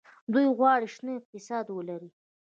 دوی 0.33 0.45
غواړي 0.57 0.87
شنه 0.95 1.11
اقتصاد 1.19 1.65
ولري. 1.71 2.09